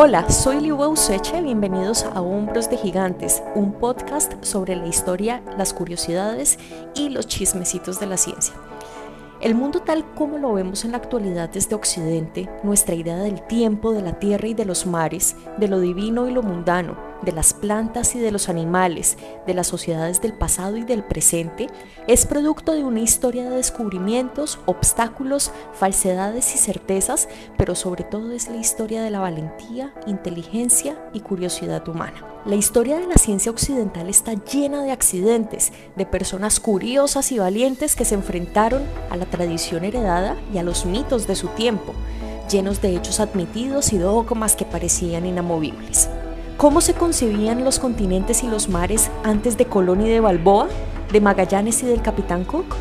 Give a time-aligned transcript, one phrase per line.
[0.00, 5.74] Hola, soy Liu Useche, bienvenidos a Hombros de Gigantes, un podcast sobre la historia, las
[5.74, 6.56] curiosidades
[6.94, 8.54] y los chismecitos de la ciencia.
[9.40, 13.92] El mundo tal como lo vemos en la actualidad desde Occidente, nuestra idea del tiempo,
[13.92, 17.54] de la tierra y de los mares, de lo divino y lo mundano, de las
[17.54, 19.16] plantas y de los animales,
[19.46, 21.68] de las sociedades del pasado y del presente,
[22.06, 28.48] es producto de una historia de descubrimientos, obstáculos, falsedades y certezas, pero sobre todo es
[28.48, 32.24] la historia de la valentía, inteligencia y curiosidad humana.
[32.44, 37.96] La historia de la ciencia occidental está llena de accidentes, de personas curiosas y valientes
[37.96, 41.94] que se enfrentaron a la tradición heredada y a los mitos de su tiempo,
[42.50, 46.08] llenos de hechos admitidos y dogmas que parecían inamovibles.
[46.58, 50.66] ¿Cómo se concebían los continentes y los mares antes de Colón y de Balboa,
[51.12, 52.74] de Magallanes y del Capitán Cook?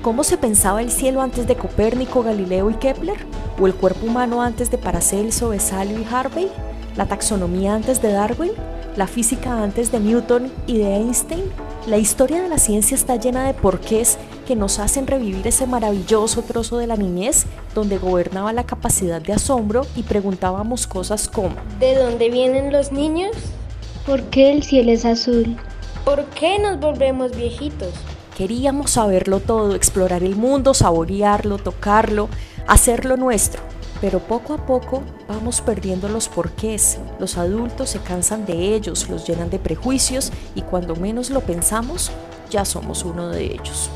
[0.00, 3.18] ¿Cómo se pensaba el cielo antes de Copérnico, Galileo y Kepler?
[3.60, 6.48] ¿O el cuerpo humano antes de Paracelso, Vesalio y Harvey?
[6.96, 8.52] ¿La taxonomía antes de Darwin?
[8.96, 11.44] ¿La física antes de Newton y de Einstein?
[11.86, 14.16] La historia de la ciencia está llena de porqués
[14.50, 19.32] que nos hacen revivir ese maravilloso trozo de la niñez donde gobernaba la capacidad de
[19.32, 23.30] asombro y preguntábamos cosas como ¿De dónde vienen los niños?
[24.04, 25.56] ¿Por qué el cielo es azul?
[26.04, 27.94] ¿Por qué nos volvemos viejitos?
[28.36, 32.28] Queríamos saberlo todo, explorar el mundo, saborearlo, tocarlo,
[32.66, 33.62] hacerlo nuestro.
[34.00, 36.98] Pero poco a poco vamos perdiendo los porqués.
[37.20, 42.10] Los adultos se cansan de ellos, los llenan de prejuicios y cuando menos lo pensamos,
[42.50, 43.90] ya somos uno de ellos.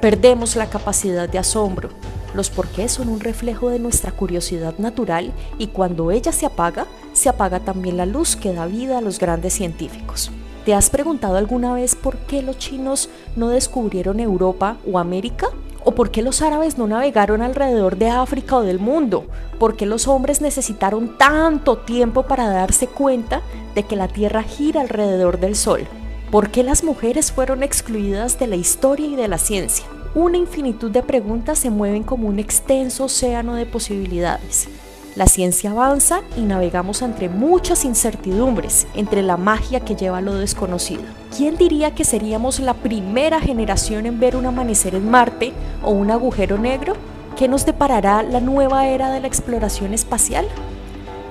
[0.00, 1.90] Perdemos la capacidad de asombro.
[2.34, 7.28] Los porqués son un reflejo de nuestra curiosidad natural y cuando ella se apaga, se
[7.28, 10.30] apaga también la luz que da vida a los grandes científicos.
[10.64, 15.48] ¿Te has preguntado alguna vez por qué los chinos no descubrieron Europa o América?
[15.82, 19.24] ¿O por qué los árabes no navegaron alrededor de África o del mundo?
[19.58, 23.40] ¿Por qué los hombres necesitaron tanto tiempo para darse cuenta
[23.74, 25.88] de que la Tierra gira alrededor del Sol?
[26.30, 29.84] ¿Por qué las mujeres fueron excluidas de la historia y de la ciencia?
[30.14, 34.68] Una infinitud de preguntas se mueven como un extenso océano de posibilidades.
[35.16, 41.02] La ciencia avanza y navegamos entre muchas incertidumbres, entre la magia que lleva lo desconocido.
[41.36, 45.52] ¿Quién diría que seríamos la primera generación en ver un amanecer en Marte
[45.82, 46.94] o un agujero negro?
[47.36, 50.46] ¿Qué nos deparará la nueva era de la exploración espacial?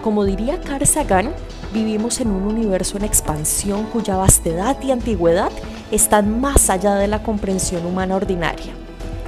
[0.03, 1.31] Como diría Carl Sagan,
[1.73, 5.51] vivimos en un universo en expansión cuya vastedad y antigüedad
[5.91, 8.73] están más allá de la comprensión humana ordinaria.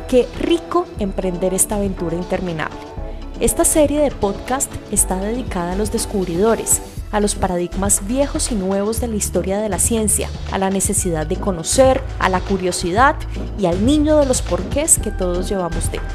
[0.07, 2.78] Qué rico emprender esta aventura interminable.
[3.40, 6.81] Esta serie de podcast está dedicada a los descubridores,
[7.12, 11.25] a los paradigmas viejos y nuevos de la historia de la ciencia, a la necesidad
[11.25, 13.16] de conocer, a la curiosidad
[13.58, 16.09] y al niño de los porqués que todos llevamos dentro.